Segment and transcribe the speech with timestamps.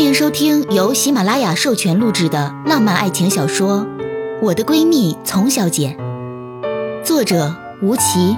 [0.00, 3.80] 欢迎收听由喜马拉雅授权录制的浪漫爱情小说
[4.40, 5.94] 《我的闺蜜丛小姐》，
[7.04, 8.34] 作者吴奇，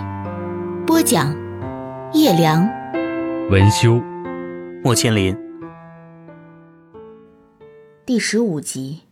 [0.85, 1.33] 播讲
[2.13, 2.69] 叶良，
[3.49, 4.03] 文修，
[4.83, 5.39] 莫千林。
[8.05, 9.03] 第十五集。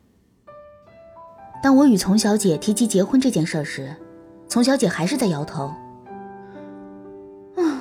[1.63, 3.95] 当我与丛小姐提及结婚这件事时，
[4.49, 5.73] 丛小姐还是在摇头。
[7.55, 7.79] 嗯，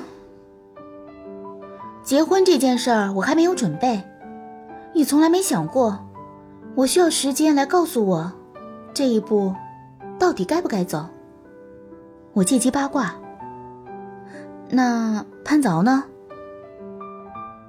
[2.04, 4.00] 结婚这件事儿我还没有准备。
[5.00, 5.98] 你从来没想过，
[6.74, 8.30] 我需要时间来告诉我，
[8.92, 9.54] 这一步
[10.18, 11.06] 到底该不该走。
[12.34, 13.14] 我借机八卦。
[14.68, 16.04] 那潘凿呢？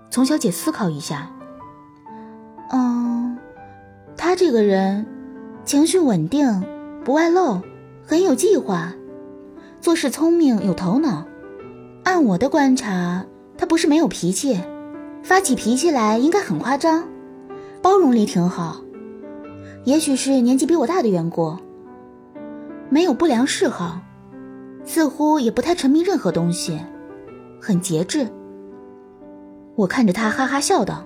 [0.10, 1.32] 丛小姐思考一下。
[2.70, 3.38] 嗯，
[4.18, 5.06] 他这个人，
[5.64, 6.62] 情绪稳定，
[7.06, 7.62] 不外露，
[8.06, 8.92] 很有计划，
[9.80, 11.24] 做事聪明有头脑。
[12.04, 13.26] 按我的观察，
[13.58, 14.60] 他不是没有脾气，
[15.24, 17.08] 发起脾气来应该很夸张。
[17.82, 18.82] 包容力挺好，
[19.84, 21.58] 也许是年纪比我大的缘故。
[22.90, 24.02] 没有不良嗜好，
[24.86, 26.80] 似乎也不太沉迷任何东西，
[27.60, 28.28] 很节制。
[29.76, 31.06] 我看着他哈哈笑道：“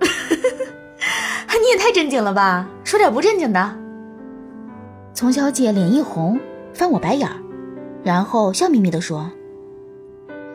[1.60, 3.76] 你也太正经了吧，说点不正经的。”
[5.12, 6.40] 丛小姐脸一红，
[6.72, 7.36] 翻我白眼儿，
[8.02, 9.30] 然后笑眯眯地说：“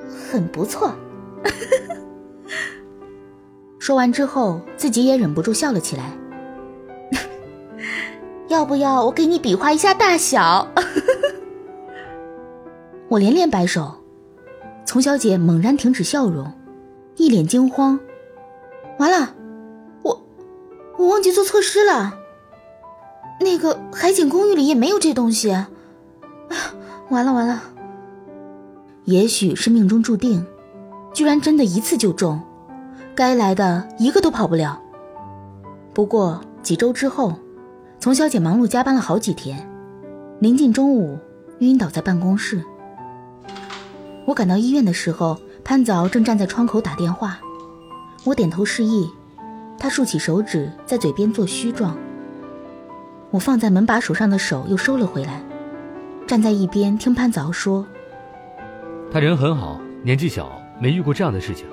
[0.09, 0.95] 很不错。
[3.85, 6.11] ”说完之后，自己也忍不住笑了起来。
[8.49, 10.67] 要不要我给你比划一下大小？
[13.07, 13.93] 我连连摆手。
[14.85, 16.51] 丛小姐猛然停止笑容，
[17.15, 17.99] 一脸惊慌。
[18.97, 19.35] 完了，
[20.01, 20.19] 我
[20.97, 22.17] 我忘记做措施了。
[23.39, 25.51] 那个海景公寓里也没有这东西。
[25.51, 25.69] 啊
[27.09, 27.61] 完了完了。
[29.03, 30.43] 也许是命中注定，
[31.13, 32.41] 居然真的一次就中。
[33.15, 34.81] 该来的一个都跑不了。
[35.93, 37.33] 不过几周之后，
[37.97, 39.65] 丛小姐忙碌加班了好几天，
[40.39, 41.17] 临近中午
[41.59, 42.61] 晕倒在办公室。
[44.25, 47.39] 我赶到医院的时候，潘凿正站在窗口打电话。
[48.25, 49.09] 我点头示意，
[49.77, 51.95] 他竖起手指在嘴边做虚状。
[53.31, 55.41] 我放在门把手上的手又收了回来，
[56.27, 57.85] 站在一边听潘凿说
[59.13, 60.51] ：“他人很好，年纪小，
[60.81, 61.65] 没遇过这样的事情。”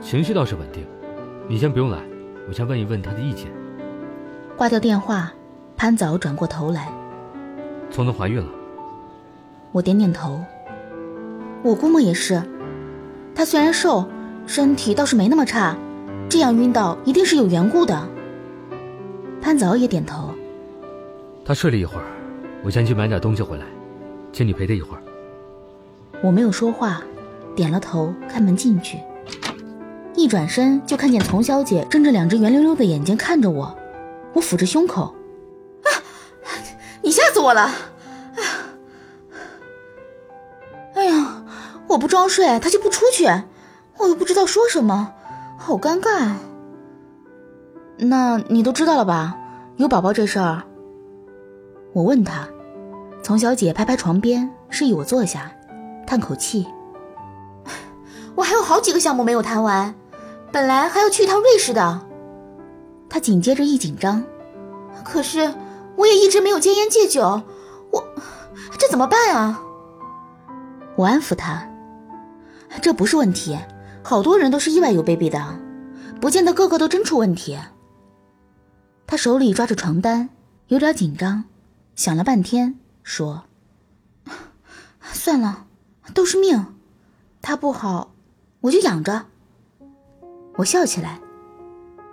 [0.00, 0.84] 情绪倒是稳定，
[1.46, 1.98] 你先不用来，
[2.48, 3.48] 我先问一问他的意见。
[4.56, 5.32] 挂掉电话，
[5.76, 6.90] 潘早转过头来。
[7.90, 8.48] 聪聪怀孕了。
[9.72, 10.40] 我点点头。
[11.62, 12.42] 我估摸也是，
[13.34, 14.08] 她虽然瘦，
[14.46, 15.76] 身体倒是没那么差，
[16.28, 18.08] 这样晕倒一定是有缘故的。
[19.42, 20.30] 潘早也点头。
[21.44, 22.04] 他睡了一会儿，
[22.64, 23.66] 我先去买点东西回来，
[24.32, 25.02] 请你陪他一会儿。
[26.22, 27.02] 我没有说话，
[27.54, 28.98] 点了头，开门进去。
[30.20, 33.74] 一转身就看见丛小姐睁着两只圆溜溜的眼睛看着我，
[34.34, 35.14] 我抚着胸口，
[35.82, 35.88] 啊！
[37.00, 37.70] 你吓死我了！
[38.36, 38.52] 哎呀，
[40.92, 41.42] 哎呀
[41.88, 43.24] 我不装睡，她就不出去，
[43.96, 45.14] 我又不知道说什么，
[45.56, 46.34] 好尴尬。
[47.96, 49.38] 那你都知道了吧？
[49.76, 50.62] 有宝宝这事儿。
[51.94, 52.46] 我问她，
[53.22, 55.50] 丛小姐拍拍床边，示意我坐下，
[56.06, 56.66] 叹口气，
[58.34, 59.94] 我还有好几个项目没有谈完。
[60.52, 62.06] 本来还要去一趟瑞士的，
[63.08, 64.24] 他紧接着一紧张，
[65.04, 65.54] 可是
[65.96, 67.42] 我也一直没有戒烟戒酒，
[67.92, 68.04] 我
[68.76, 69.62] 这怎么办啊？
[70.96, 71.68] 我安抚他，
[72.82, 73.56] 这不是问题，
[74.02, 75.58] 好多人都是意外有 baby 的，
[76.20, 77.56] 不见得个个都真出问题。
[79.06, 80.30] 他手里抓着床单，
[80.66, 81.44] 有点紧张，
[81.94, 83.44] 想了半天说
[85.00, 85.66] ：“算了，
[86.12, 86.74] 都是命，
[87.40, 88.12] 他不好，
[88.62, 89.26] 我就养着。”
[90.60, 91.18] 我笑起来，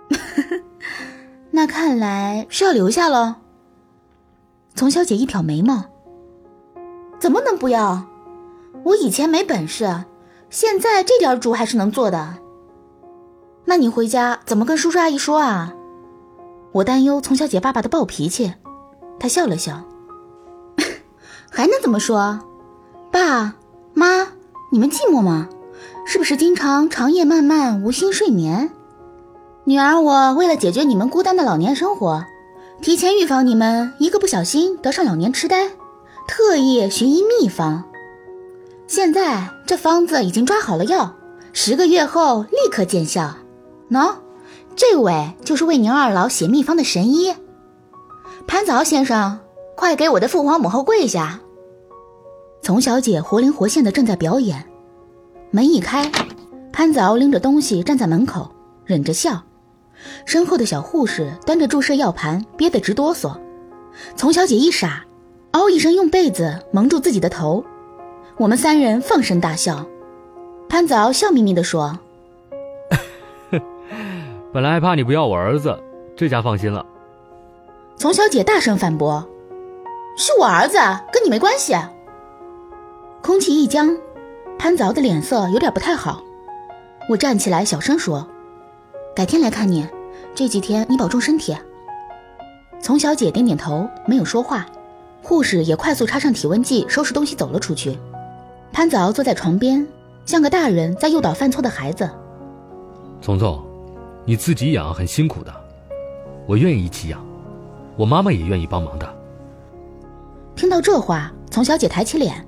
[1.52, 3.40] 那看来是要留下了。
[4.74, 5.84] 丛小姐一挑眉毛，
[7.18, 8.06] 怎么能不要？
[8.84, 10.04] 我以前没本事，
[10.48, 12.36] 现在这点主还是能做的。
[13.66, 15.74] 那你回家怎么跟叔叔阿姨说啊？
[16.72, 18.54] 我担忧丛小姐爸爸的暴脾气。
[19.20, 19.82] 她笑了笑，
[21.50, 22.40] 还能怎么说？
[23.10, 23.56] 爸
[23.92, 24.28] 妈，
[24.70, 25.48] 你们寂寞吗？
[26.10, 28.70] 是不是经常长夜漫漫无心睡眠？
[29.64, 32.24] 女儿，我为了解决你们孤单的老年生活，
[32.80, 35.68] 提前预防你们一个不小心得上老年痴呆，
[36.26, 37.84] 特意寻医秘方。
[38.86, 41.14] 现在这方子已经抓好了药，
[41.52, 43.34] 十个月后立刻见效。
[43.90, 44.14] 喏，
[44.74, 47.34] 这位就是为您二老写秘方的神医，
[48.46, 49.40] 潘早先生，
[49.76, 51.40] 快给我的父皇母后跪下。
[52.62, 54.64] 丛小姐活灵活现的正在表演。
[55.50, 56.10] 门一开，
[56.72, 58.50] 潘子敖拎着东西站在门口，
[58.84, 59.42] 忍着笑。
[60.26, 63.36] 身后的小护士端着注射药盘，憋得直哆嗦。
[64.14, 65.04] 丛小姐一傻，
[65.52, 67.64] 嗷一声用被子蒙住自己的头。
[68.36, 69.86] 我们三人放声大笑。
[70.68, 71.98] 潘子敖笑眯眯地说
[74.52, 75.76] ：“本来还怕你不要我儿子，
[76.14, 76.84] 这下放心了。”
[77.96, 79.26] 丛小姐大声反驳
[80.16, 80.76] ：“是我儿子，
[81.10, 81.74] 跟你没关系。”
[83.20, 83.96] 空气一僵，
[84.58, 86.20] 潘子的脸色有点不太好。
[87.08, 88.26] 我站起来小声说
[89.14, 89.86] ：“改天来看你，
[90.34, 91.56] 这几天你保重身体。”
[92.82, 94.66] 丛小姐点点头，没有说话。
[95.22, 97.98] 护士也快速插上体温计，收拾东西走了出去。
[98.72, 99.86] 潘子敖坐在床边，
[100.26, 102.08] 像个大人在诱导犯错的孩子。
[103.20, 103.64] 丛丛，
[104.24, 105.52] 你自己养很辛苦的，
[106.46, 107.24] 我愿意一起养，
[107.96, 109.08] 我妈妈也愿意帮忙的。
[110.54, 112.46] 听到这话，丛小姐抬起脸：“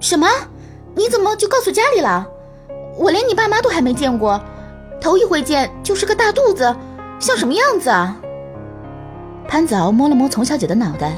[0.00, 0.26] 什么？
[0.98, 2.26] 你怎么就告诉家里了？
[2.96, 4.40] 我连你爸妈都还没见过，
[5.00, 6.74] 头一回见就是个大肚子，
[7.20, 8.16] 像什么样子啊？”
[9.46, 11.12] 潘子敖摸了摸丛小姐的脑袋，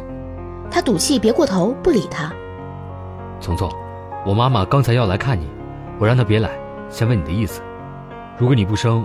[0.71, 2.31] 他赌气别过头不理她。
[3.41, 3.71] 丛丛。
[4.27, 5.49] 我妈妈刚才要来看你，
[5.99, 6.50] 我让她别来，
[6.91, 7.62] 先问你的意思。
[8.37, 9.03] 如果你不生，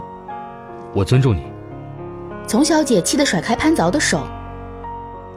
[0.93, 1.45] 我尊重你。
[2.45, 4.27] 丛小姐气得甩开潘子的手，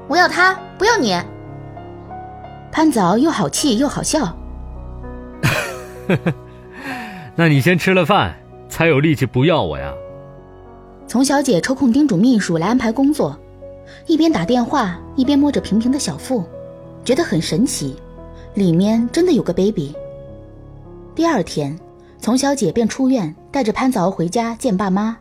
[0.08, 1.16] 我要他，不要你。
[2.72, 4.36] 潘子又好气又好笑。
[7.36, 8.34] 那你先吃了饭，
[8.68, 9.94] 才有力气不要我呀。
[11.06, 13.38] 丛小姐抽空叮嘱秘书来安排工作，
[14.06, 16.44] 一边打电话一边摸着平平的小腹，
[17.04, 17.96] 觉得很神奇。
[18.54, 19.94] 里面真的有个 baby。
[21.14, 21.78] 第二天，
[22.18, 25.16] 丛小姐便出院，带着潘子敖回家见爸妈。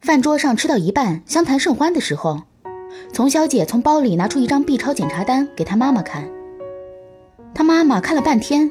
[0.00, 2.42] 饭桌上吃到一半，相谈甚欢的时候，
[3.12, 6.28] 丛小姐从包里拿出一张 B 超检查单给她妈妈看。
[7.54, 8.70] 她妈妈看了半天，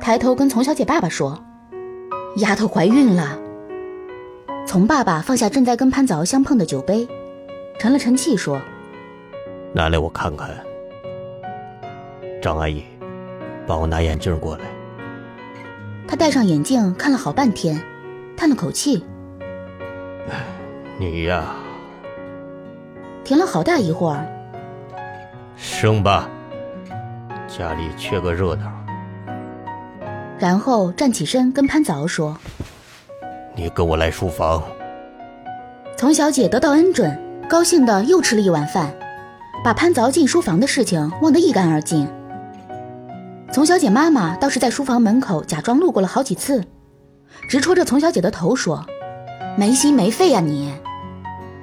[0.00, 1.42] 抬头跟丛小姐爸爸说
[2.38, 3.38] ：“丫头怀孕了。”
[4.66, 7.08] 丛爸爸放下正在跟潘子敖相碰的酒杯，
[7.78, 8.60] 沉了沉气说。
[9.72, 10.50] 拿来我看看。
[12.40, 12.84] 张阿姨，
[13.66, 14.64] 帮我拿眼镜过来。
[16.06, 17.80] 他戴上眼镜看了好半天，
[18.36, 19.04] 叹了口气
[20.98, 21.54] ：“你呀。”
[23.24, 24.26] 停了好大一会儿。
[25.56, 26.28] 生吧，
[27.50, 28.70] 家里缺个热闹。
[30.38, 32.38] 然后站起身跟潘子敖说
[33.56, 34.62] ：“你跟我来书房。”
[35.98, 37.18] 丛小姐得到恩准，
[37.48, 38.94] 高兴的又吃了一碗饭。
[39.62, 42.08] 把潘凿进书房的事情忘得一干二净。
[43.52, 46.64] 丛小姐妈妈倒是在书房门口假装路过了好几次，
[47.46, 48.86] 直戳着丛小姐的头说
[49.58, 50.72] ：“没心没肺呀你！”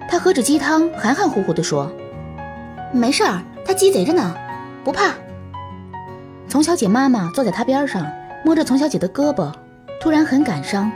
[0.07, 1.92] 她喝着鸡汤，含含糊糊地说
[2.94, 4.36] ：“没事儿，他鸡贼着呢，
[4.83, 5.16] 不怕。”
[6.48, 8.06] 丛小姐妈妈坐在她边上，
[8.44, 9.52] 摸着丛小姐的胳膊，
[10.00, 10.92] 突然很感伤：“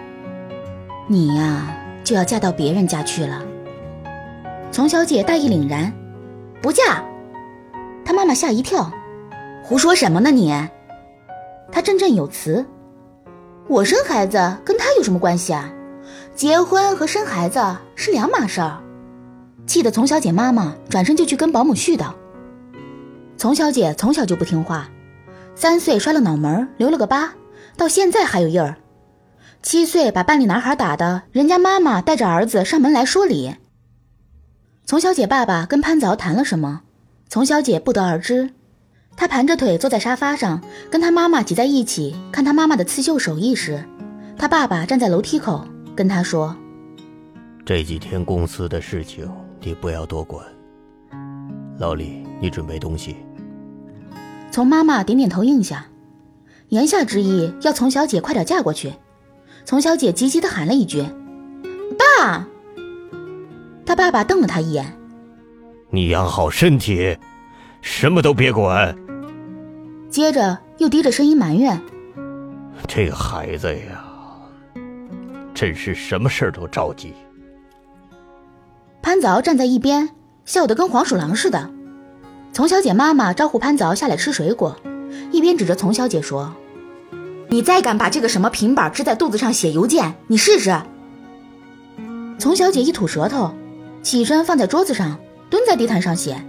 [1.07, 3.41] 你呀，就要嫁到别人家去了。”
[4.71, 5.91] 丛小姐大义凛然。
[6.61, 7.03] 不嫁，
[8.05, 8.91] 他妈妈吓一跳，
[9.63, 10.53] 胡说什么呢你？
[11.71, 12.63] 他振振有词，
[13.67, 15.73] 我生孩子跟他有什么关系啊？
[16.35, 17.59] 结婚和生孩子
[17.95, 18.77] 是两码事儿。
[19.65, 22.13] 气得丛小姐妈妈转身就去跟保姆絮叨。
[23.37, 24.87] 丛小姐从小就不听话，
[25.61, 27.35] 三岁摔了脑门，留了个疤，
[27.77, 28.77] 到现在还有印儿。
[29.61, 33.57] 七岁把班里男孩打的，人家妈妈带着儿子上门来说理。
[34.87, 36.81] 丛小姐爸爸跟潘子敖谈了什么，
[37.29, 38.49] 丛小姐不得而知。
[39.15, 43.85] 她盘着腿坐在沙发上，跟她妈妈挤在一起看她妈妈的刺绣手艺时，
[44.39, 45.63] 她爸爸站在楼梯口
[45.95, 46.57] 跟她说
[47.63, 50.43] ：“这几天公司的事情你不要多管。
[51.77, 53.17] 老李，你准备东西。”
[54.51, 55.85] 从妈妈点点头应下，
[56.69, 58.93] 言下之意要从小姐快点嫁过去。
[59.63, 61.05] 从小姐急急的喊了一句
[62.19, 62.47] ：“爸！”
[63.85, 64.97] 他爸爸瞪了他一眼
[65.89, 67.17] ：“你养好身体，
[67.81, 68.95] 什么都别管。”
[70.09, 71.79] 接着又低着声音埋怨
[72.87, 74.03] ：“这个孩子呀，
[75.53, 77.13] 真是什么事儿都着急。”
[79.01, 80.09] 潘子站在一边，
[80.43, 81.71] 笑得跟黄鼠狼似的。
[82.53, 84.75] 丛小姐妈妈招呼潘凿下来吃水果，
[85.31, 86.53] 一边指着丛小姐说
[87.47, 90.81] ：“你再敢把这个什么平板支在肚子上写邮件，你试试。”
[92.37, 93.53] 丛小姐一吐舌头。
[94.03, 96.43] 起身放在桌子上，蹲在地毯上写。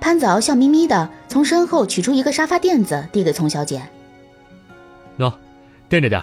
[0.00, 3.80] 潘凿笑眯眯的从身后取出一个沙发垫子，递给丛小姐。
[5.18, 5.32] 喏，
[5.88, 6.20] 垫着点。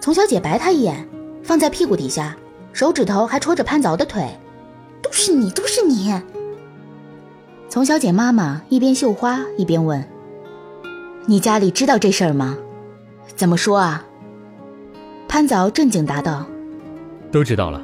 [0.00, 1.08] 丛小姐白他一眼，
[1.44, 2.36] 放在屁股底下，
[2.72, 4.26] 手指头还戳着潘凿的腿。
[5.00, 6.12] 都是你，都是你。
[7.72, 10.06] 丛小姐妈妈一边绣花一边问
[11.24, 12.58] ：“你家里知道这事儿吗？”
[13.34, 14.04] 怎么说啊？
[15.26, 16.44] 潘早正经答道
[17.32, 17.80] ：“都知道了，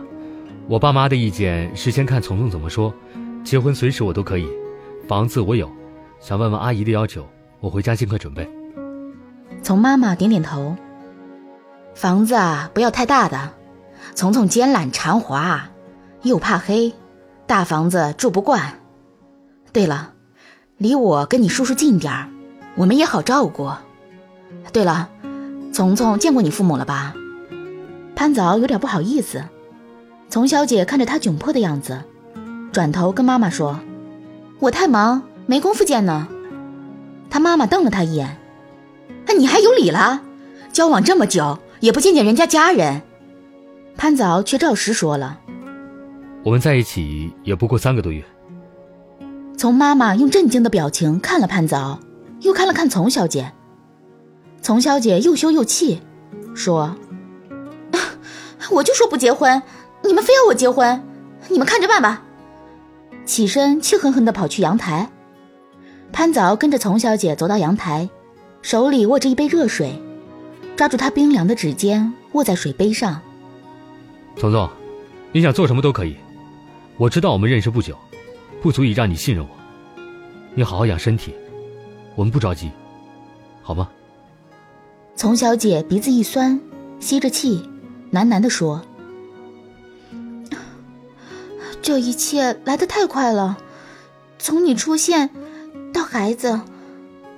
[0.68, 2.92] 我爸妈的意见是先看丛丛怎么说，
[3.42, 4.47] 结婚随时我都可以，
[5.09, 5.66] 房子我有，
[6.21, 7.26] 想问问阿姨的要求，
[7.59, 8.47] 我回家尽快准备。”
[9.64, 10.76] 丛妈妈点点头。
[11.95, 13.52] 房子啊，不要太大的，
[14.14, 15.71] 丛丛奸懒馋滑，
[16.25, 16.92] 又怕黑，
[17.47, 18.75] 大房子住不惯。
[19.73, 20.13] 对了，
[20.77, 22.29] 离我跟你叔叔近点儿，
[22.77, 23.71] 我们也好照顾。
[24.73, 25.09] 对了，
[25.73, 27.15] 从从见过你父母了吧？
[28.17, 29.45] 潘早有点不好意思。
[30.29, 32.03] 丛小姐看着他窘迫的样子，
[32.73, 33.79] 转头跟妈妈说
[34.61, 36.29] ：“我太忙，没工夫见呢。”
[37.31, 38.37] 他妈妈瞪了他一眼
[39.27, 40.23] ：“那你还有理了？
[40.73, 43.03] 交往这么久，也不见见人家家人。”
[43.97, 45.41] 潘早却照实说了
[46.45, 48.23] ：“我们在一起也不过三个多月。”
[49.59, 51.99] 从妈妈用震惊的表情看了潘早，
[52.43, 53.53] 又看了看丛小姐。
[54.62, 56.00] 丛小姐又羞又气，
[56.55, 56.95] 说
[58.71, 59.61] ：“我就说不结婚，
[60.05, 61.03] 你们非要我结婚，
[61.49, 62.23] 你们看着办吧。”
[63.27, 65.11] 起身气哼哼地跑去阳台。
[66.12, 68.09] 潘早跟着丛小姐走到阳台，
[68.62, 70.00] 手里握着一杯热水，
[70.77, 73.21] 抓住她冰凉的指尖，握在水杯上。
[74.37, 74.71] 丛丛，
[75.33, 76.17] 你想做什么都可以，
[76.97, 77.99] 我知道我们认识不久，
[78.61, 79.50] 不足以让你信任我。
[80.55, 81.35] 你好好养身体，
[82.17, 82.71] 我们不着急，
[83.62, 83.88] 好吗？
[85.15, 86.61] 丛小姐鼻子一酸，
[87.00, 87.69] 吸着气，
[88.12, 88.83] 喃喃地说
[91.83, 93.59] ：“这一切来得太快了，
[94.38, 95.31] 从你出现
[95.93, 96.61] 到孩子，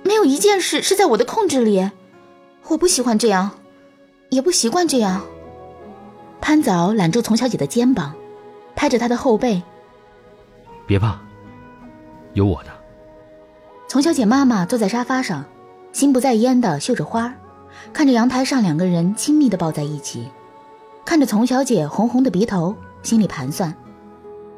[0.03, 1.89] 没有一件事是在我的控制里。
[2.67, 3.51] 我不喜欢这样，
[4.29, 5.23] 也不习惯这样。”
[6.41, 8.15] 潘早揽住丛小姐的肩膀，
[8.75, 9.61] 拍着她的后背
[10.91, 11.17] ：“别怕，
[12.33, 12.69] 有我的。”
[13.87, 15.45] 丛小姐妈妈坐在沙发上，
[15.93, 17.33] 心不在焉的绣着花。
[17.93, 20.27] 看着阳台上两个人亲密的抱在一起，
[21.05, 23.73] 看着丛小姐红红的鼻头，心里盘算，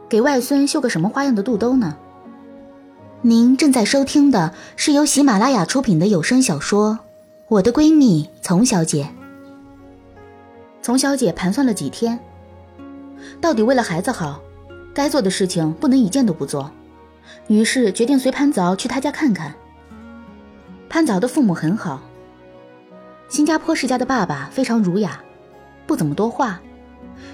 [0.09, 1.95] 给外孙绣个什么花样的肚兜呢？
[3.21, 6.93] 您正在收听的是由喜马拉雅出品的有声小说
[7.47, 9.03] 《我的闺蜜丛小姐》。
[10.81, 12.19] 丛小姐盘算了几天，
[13.39, 14.41] 到底为了孩子好，
[14.93, 16.69] 该做的事情不能一件都不做，
[17.47, 19.53] 于是决定随潘早去他家看看。
[20.87, 22.01] 潘早的父母很好。
[23.27, 25.19] 新加坡世家的爸爸非常儒雅，
[25.87, 26.61] 不怎么多话，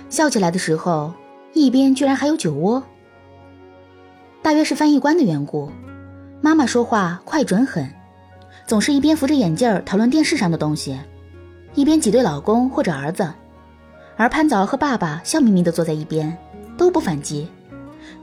[0.10, 1.14] 笑起来的时候，
[1.54, 2.82] 一边居然还有酒窝。
[4.42, 5.70] 大约是翻译官的缘故，
[6.40, 7.90] 妈妈说话快准狠，
[8.66, 10.98] 总是一边扶着眼镜讨论电视上的东西，
[11.74, 13.30] 一边挤兑老公或者儿子。
[14.16, 16.38] 而潘早和爸爸笑眯眯地坐在一边，
[16.80, 17.46] 都不反击，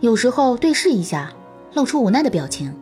[0.01, 1.31] 有时候对视一下，
[1.75, 2.75] 露出无奈的表情。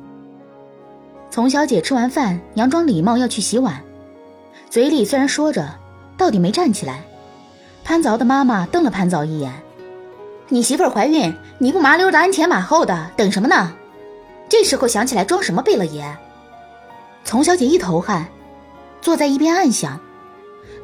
[1.33, 3.83] 丛小姐吃完饭，佯装礼貌要去洗碗。
[4.71, 5.69] 嘴里虽然说着，
[6.17, 7.03] 到底没站起来。
[7.83, 9.53] 潘凿的妈妈瞪了潘凿一眼
[10.49, 13.73] ：“你媳妇怀孕，你不麻溜的鞍前马后的，等什么呢？
[14.49, 16.17] 这时候想起来装什么贝勒爷？”
[17.25, 18.29] 丛小姐一头汗，
[19.01, 19.99] 坐在一边暗想：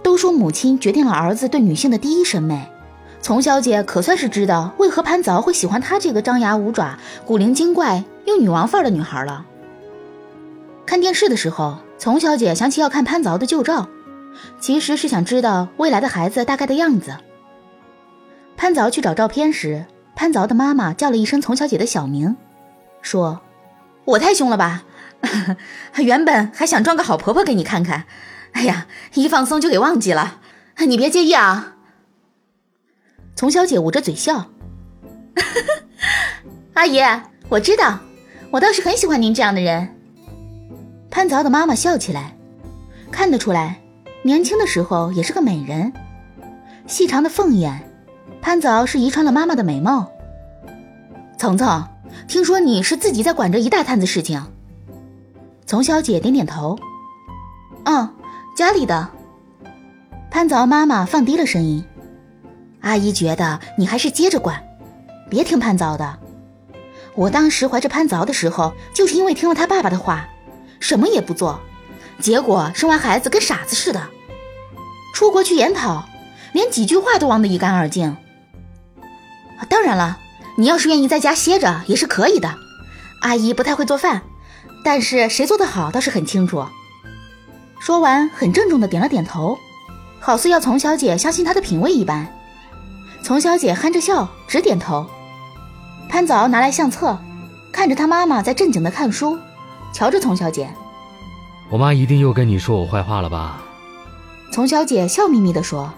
[0.02, 2.68] 都说母亲决定了儿子对女性的第一审美，
[3.22, 9.44] 丛小姐可算是知道为何潘凿会喜欢她这个张牙舞爪、古灵精怪又女王范儿的女孩了。
[10.86, 11.78] 看电视的时候。
[12.00, 13.86] 丛小姐想起要看潘凿的旧照，
[14.58, 17.14] 其实是想知道未来的孩子大概的样子。
[18.56, 19.84] 潘凿去找照片时，
[20.16, 22.34] 潘凿的妈妈叫了一声丛小姐的小名，
[23.02, 23.42] 说
[24.06, 24.84] ：“我太凶了吧？
[26.00, 28.06] 原本还想装个好婆婆给你看看，
[28.52, 30.38] 哎呀，一放松就给忘记了，
[30.86, 31.74] 你别介意啊。”
[33.40, 34.44] 丛小姐捂着嘴笑
[36.76, 37.00] ：“阿姨，
[37.48, 37.98] 我知道，
[38.50, 39.96] 我倒是很喜欢您这样的人。”
[41.10, 42.36] 潘凿的妈妈笑起来，
[43.10, 43.80] 看得出来，
[44.22, 45.90] 年轻的时候也是个美人，
[46.86, 47.80] 细长的凤眼。
[48.42, 50.12] 潘凿是遗传了妈妈的美貌。
[51.38, 51.82] 丛丛，
[52.28, 54.44] 听说你是自己在管着一大摊子事情。
[55.64, 56.78] 丛小姐点点头，
[57.84, 58.06] 嗯，
[58.54, 59.08] 家里的。
[60.30, 61.82] 潘凿妈妈放低了声音，
[62.80, 64.62] 阿姨觉得你还是接着管，
[65.28, 66.18] 别听潘凿的。
[67.14, 70.28] 我当时怀着潘凿的时候，就是因为听了他爸爸的话。
[70.78, 71.60] 什么也不做，
[72.20, 74.08] 结果生完孩子跟傻子似的。
[75.12, 76.08] 出国去研讨，
[76.54, 78.16] 连几句话都忘得一干二净。
[79.68, 80.18] 当然了，
[80.56, 82.54] 你要是愿意在家歇着也是可以的。
[83.20, 84.22] 阿姨不太会做饭，
[84.82, 86.64] 但是谁做得好倒是很清楚。
[87.78, 89.58] 说完，很郑重的点了点头，
[90.18, 92.26] 好似要丛小姐相信她的品味一般。
[93.30, 95.06] 丛小姐憨着笑，直点头。
[96.08, 97.16] 潘早拿来相册，
[97.70, 99.38] 看着他妈妈在正经的看书。
[99.92, 100.68] 瞧着丛小姐，
[101.70, 103.62] 我妈一定又跟你说我坏话了吧？
[104.50, 105.92] 丛小姐笑眯眯地说：“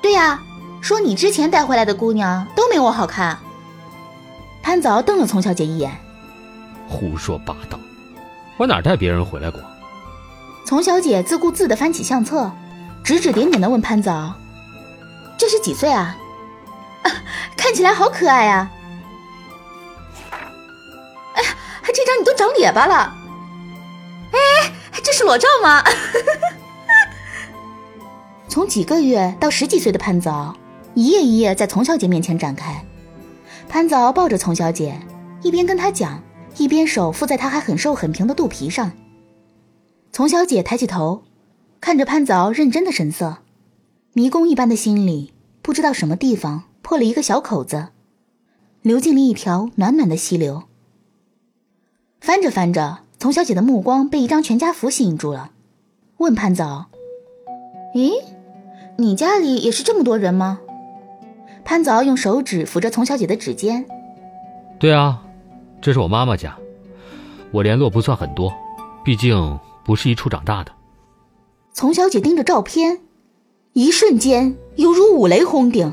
[0.00, 0.40] 对呀，
[0.80, 3.36] 说你之前带回来的姑娘都没我好看。”
[4.62, 5.90] 潘早瞪了丛小姐一眼
[6.86, 7.76] ：“胡说八道，
[8.58, 9.60] 我哪带别人回来过？”
[10.64, 12.48] 丛小姐自顾自地翻起相册，
[13.02, 14.32] 指指点点地问潘早
[15.36, 16.16] ：“这是几岁啊？
[17.56, 18.70] 看起来好可爱啊！”
[21.34, 21.48] 哎呀，
[21.86, 23.14] 这张你都长咧巴了！
[24.32, 25.82] 哎，这是裸照吗？
[28.48, 30.56] 从几个月到十几岁的潘早，
[30.94, 32.84] 一页一页在丛小姐面前展开。
[33.68, 35.00] 潘早抱着丛小姐，
[35.42, 36.22] 一边跟她讲，
[36.56, 38.92] 一边手附在她还很瘦很平的肚皮上。
[40.12, 41.24] 丛小姐抬起头，
[41.80, 43.38] 看着潘早认真的神色，
[44.12, 47.88] 迷宫一般的心里不知道什么地方破了一个小口子，
[48.82, 50.64] 流进了一条暖暖的溪流。
[52.20, 55.50] 翻着翻着，丛小姐的目光被一张全家福吸引住了，
[56.18, 56.86] 问潘早
[57.96, 58.12] ：“咦？”
[58.96, 60.60] 你家里也是这么多人吗？
[61.64, 63.84] 潘早用手指扶着丛小姐的指尖。
[64.78, 65.24] 对啊，
[65.80, 66.56] 这是我妈妈家，
[67.50, 68.52] 我联络不算很多，
[69.02, 70.70] 毕竟不是一处长大的。
[71.72, 73.00] 丛小姐盯着照片，
[73.72, 75.92] 一瞬间犹如五雷轰顶。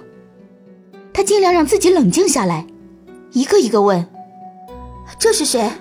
[1.32, 2.68] 她尽量让自己冷静下来，
[3.32, 4.06] 一个一个问
[5.18, 5.72] ：“这是谁？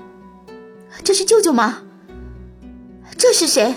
[1.03, 1.79] 这是舅舅吗？
[3.19, 3.75] 这是谁？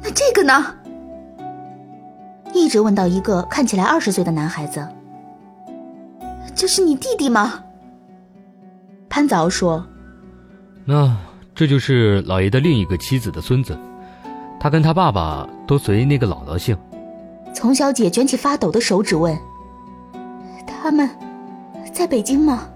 [0.00, 0.76] 那这个呢？”
[2.54, 4.86] 一直问到一个看起来二十岁的男孩子
[6.54, 7.64] ：“这是你弟弟吗？”
[9.10, 9.84] 潘早说
[10.86, 11.12] ：“那
[11.56, 13.76] 这就是老爷的另一个妻子的孙子，
[14.60, 16.78] 他跟他爸爸都随那个姥姥姓。”
[17.52, 19.36] 丛小姐卷起发抖的手指问
[20.82, 21.08] ：“他们
[21.92, 22.68] 在北京吗？”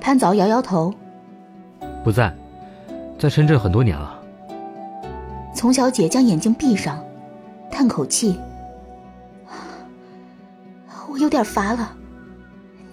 [0.00, 0.94] 潘早摇摇头
[2.02, 2.34] ：“不在，
[3.18, 4.18] 在深圳很多年了。”
[5.54, 7.02] 丛小姐将眼睛闭上，
[7.70, 8.38] 叹口气。
[11.10, 11.92] 我有点乏了，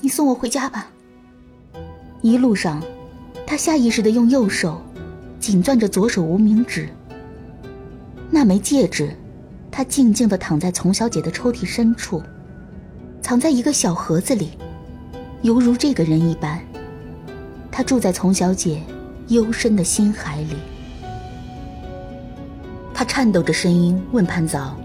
[0.01, 0.87] 你送我回家吧。
[2.21, 2.81] 一路上，
[3.45, 4.81] 她下意识的用右手
[5.39, 6.89] 紧攥着左手无名指。
[8.29, 9.15] 那枚戒指，
[9.71, 12.21] 他静静的躺在丛小姐的抽屉深处，
[13.27, 14.51] 藏在一个小盒子里，
[15.41, 16.57] 犹如这个人一般。
[17.69, 18.81] 他住在丛小姐
[19.27, 20.55] 幽深的心海里。
[22.93, 24.77] 他颤抖着声音问潘早：“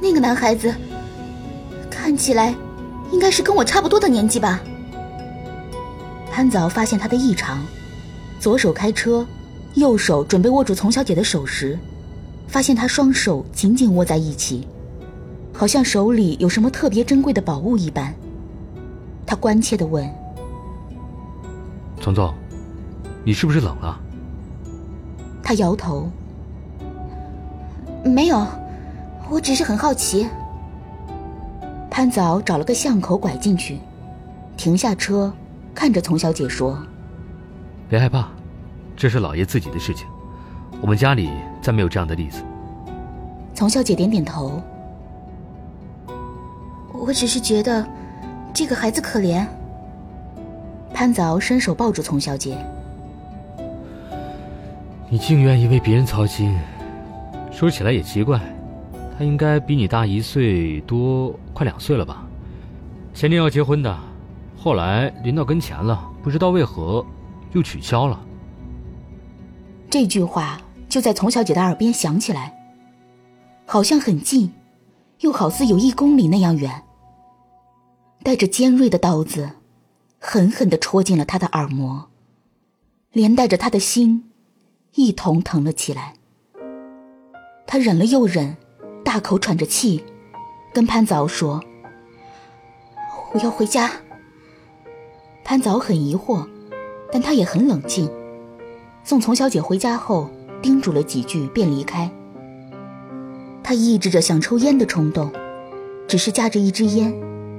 [0.00, 0.74] 那个男孩子？”
[1.92, 2.54] 看起来，
[3.10, 4.58] 应该是跟我差不多的年纪吧。
[6.30, 7.62] 潘早发现他的异常，
[8.40, 9.26] 左手开车，
[9.74, 11.78] 右手准备握住丛小姐的手时，
[12.48, 14.66] 发现他双手紧紧握在一起，
[15.62, 18.12] 好像手里有什么特别珍贵的宝物一般。
[19.24, 20.04] 他关切的问
[22.02, 22.34] ：“丛总，
[23.24, 23.96] 你是不是冷了？”
[25.40, 26.10] 他摇头
[28.04, 28.44] ：“没有，
[29.30, 30.26] 我只是很好奇。”
[31.88, 33.78] 潘早找了个巷口拐进去，
[34.56, 35.32] 停下车，
[35.72, 36.76] 看着丛小姐说
[37.88, 38.26] ：“别害怕，
[38.96, 40.08] 这是老爷自己的事情，
[40.80, 41.30] 我们家里
[41.62, 42.42] 再没有这样的例子。”
[43.54, 44.60] 丛小姐点点头
[47.04, 47.84] ：“我只是觉得
[48.54, 49.44] 这个孩子可怜。”
[50.94, 52.56] 潘早伸手抱住丛小姐
[55.10, 56.56] ：“你竟愿意为别人操心，
[57.50, 58.40] 说起来也奇怪。”
[59.18, 62.26] 他应该比你大一岁多，快两岁了吧？
[63.12, 63.94] 前年要结婚的，
[64.56, 67.04] 后来临到跟前了，不知道为何
[67.52, 68.18] 又取消了。
[69.90, 72.54] 这句话就在丛小姐的耳边响起来，
[73.66, 74.50] 好像很近，
[75.20, 76.82] 又好似有一公里那样远。
[78.22, 79.52] 带着尖锐的刀子，
[80.18, 82.08] 狠狠地戳进了他的耳膜，
[83.12, 84.30] 连带着他的心
[84.94, 86.14] 一同疼了起来。
[87.66, 88.56] 他忍了又忍。
[89.04, 90.02] 大口喘着气，
[90.72, 91.62] 跟潘早说
[93.34, 93.90] ：“我要回家。”
[95.44, 96.48] 潘早很疑惑，
[97.12, 98.08] 但他也很冷静。
[99.04, 100.30] 送丛小姐回家后，
[100.62, 102.10] 叮嘱了几句，便离开。
[103.62, 105.30] 他抑制着想抽烟的冲动，
[106.08, 107.12] 只是夹着一支烟，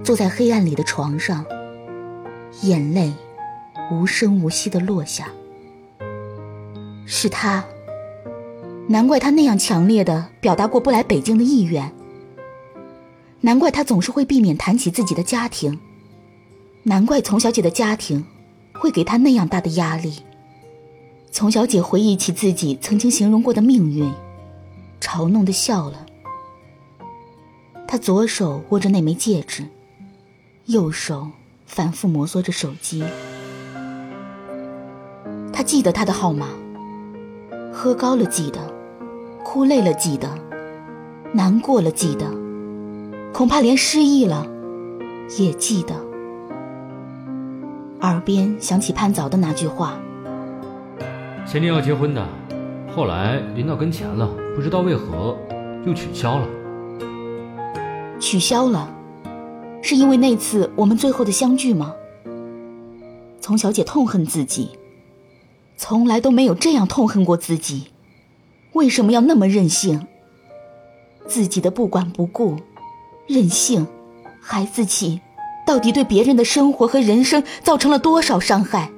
[0.04, 1.46] 坐在黑暗里的床上，
[2.62, 3.14] 眼泪
[3.90, 5.30] 无声无息的落下。
[7.06, 7.64] 是他。
[8.86, 11.90] 难怪他那样强烈的表达过不来北京的意愿。
[13.40, 15.80] 难怪他总是会避免谈起自己的家庭。
[16.84, 18.26] 难怪丛小姐的家庭
[18.74, 20.22] 会给他那样大的压力。
[21.32, 24.12] 丛小姐回忆起自己曾经形容过的命运，
[25.00, 26.06] 嘲弄的笑了。
[27.88, 29.64] 她左手握着那枚戒指，
[30.66, 31.28] 右手
[31.66, 33.04] 反复摩挲着手机。
[35.52, 36.48] 他记得他的号码。
[37.76, 38.60] 喝高了记得，
[39.44, 40.30] 哭累了记得，
[41.34, 42.26] 难过了记得，
[43.34, 44.46] 恐怕连失忆了
[45.40, 45.96] 也记得。
[48.02, 49.98] 耳边响起潘早的那句话
[51.48, 52.24] ：“前天要结婚的，
[52.96, 55.36] 后来临到跟前了，不知道为何
[55.84, 56.48] 又取消了。”
[58.20, 58.88] 取消了，
[59.84, 61.94] 是因为那次我们最后的相聚吗？
[63.42, 64.70] 丛小姐痛恨自己，
[65.76, 67.92] 从来都没有这样痛恨过自己。
[68.72, 70.08] 为什么要那么任性？
[71.28, 72.56] 自己的不管不顾、
[73.28, 73.86] 任性、
[74.40, 75.20] 孩子气，
[75.68, 78.90] 到底对别人的生活和人生造成了多少伤害？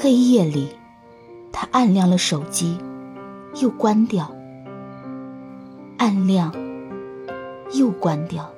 [0.00, 0.70] 黑夜里，
[1.52, 2.78] 他按亮了手机，
[3.60, 4.34] 又关掉，
[5.98, 6.54] 按亮，
[7.74, 8.50] 又关掉。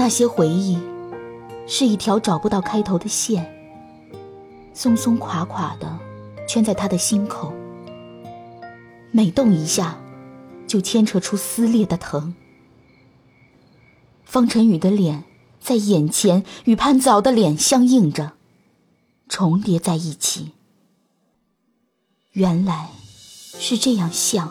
[0.00, 0.78] 那些回忆，
[1.66, 3.46] 是一条找不到开头的线，
[4.72, 5.98] 松松垮垮的。
[6.48, 7.52] 圈在他的心口，
[9.10, 10.00] 每动一下，
[10.66, 12.34] 就牵扯出撕裂的疼。
[14.24, 15.24] 方晨宇的脸
[15.60, 18.32] 在眼前与潘早的脸相映着，
[19.28, 20.52] 重叠在一起。
[22.32, 22.88] 原来
[23.58, 24.50] 是这样像。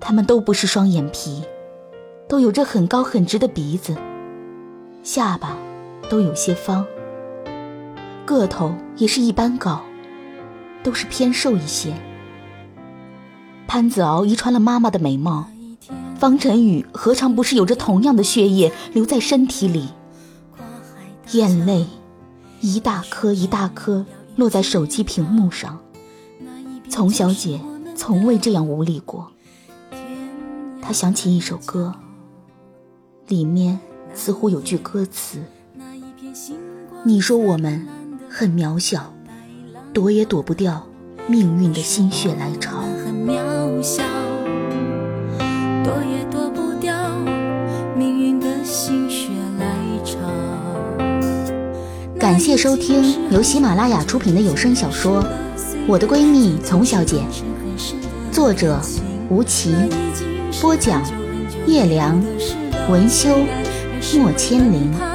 [0.00, 1.44] 他们都不是双眼皮，
[2.34, 3.96] 都有着很高很直的鼻子，
[5.04, 5.56] 下巴
[6.10, 6.84] 都有些方，
[8.26, 9.80] 个头也是一般高。
[10.82, 11.94] 都是偏瘦一些。
[13.68, 15.46] 潘子敖遗传了妈妈的美貌，
[16.18, 19.90] 方晨宇何尝不是有着同样的血液留在身体里？
[21.30, 21.86] 眼泪
[22.60, 25.78] 一大颗一大颗落在手机屏幕上，
[26.88, 27.60] 丛小姐
[27.94, 29.30] 从未这样无力过。
[30.82, 31.94] 她想起一首歌，
[33.28, 33.78] 里面
[34.12, 35.38] 似乎有句歌词
[37.04, 37.86] ：“你说我们
[38.28, 39.12] 很渺小。”
[39.94, 40.84] 躲也躲不掉
[41.28, 42.82] 命运的心血来潮。
[43.04, 44.02] 很渺小，
[45.84, 46.94] 躲也躲不掉
[47.96, 49.64] 命运的心血来
[50.04, 50.18] 潮。
[52.18, 55.22] 感谢收听由喜马拉雅出品的有声小说
[55.86, 57.18] 《我的闺蜜丛小姐》，
[58.32, 58.80] 作者
[59.30, 59.72] 吴奇，
[60.60, 61.02] 播讲
[61.68, 62.20] 叶良，
[62.88, 63.46] 文修
[64.14, 65.13] 莫千灵。